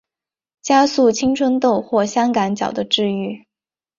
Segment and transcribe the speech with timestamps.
[0.63, 3.45] 加速青春痘或香港脚的治愈。